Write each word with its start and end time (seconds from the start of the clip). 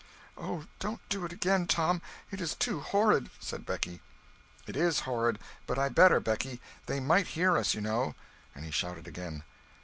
"Oh, 0.35 0.65
don't 0.79 0.99
do 1.09 1.25
it 1.25 1.31
again, 1.31 1.67
Tom, 1.67 2.01
it 2.31 2.41
is 2.41 2.55
too 2.55 2.79
horrid," 2.79 3.29
said 3.39 3.67
Becky. 3.67 4.01
"It 4.65 4.75
is 4.75 5.01
horrid, 5.01 5.37
but 5.67 5.77
I 5.77 5.89
better, 5.89 6.19
Becky; 6.19 6.59
they 6.87 6.99
might 6.99 7.27
hear 7.37 7.55
us, 7.55 7.75
you 7.75 7.81
know," 7.81 8.15
and 8.55 8.65
he 8.65 8.71
shouted 8.71 9.05
again. 9.07 9.43